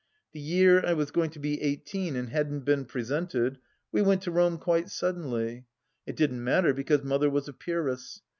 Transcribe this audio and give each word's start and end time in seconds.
The 0.33 0.39
year 0.39 0.83
I 0.83 0.93
was 0.93 1.11
going 1.11 1.29
to 1.29 1.37
be 1.39 1.61
eighteen, 1.61 2.15
and 2.15 2.29
hadn't 2.29 2.61
been 2.61 2.85
presented, 2.85 3.59
we 3.91 4.01
went 4.01 4.23
to 4.23 4.31
Rome 4.31 4.57
quite 4.57 4.89
suddenly. 4.89 5.67
It 6.07 6.15
didn't 6.15 6.43
matter, 6.43 6.73
because 6.73 7.03
Mother 7.03 7.29
was 7.29 7.47
a 7.47 7.53
peeress. 7.53 8.19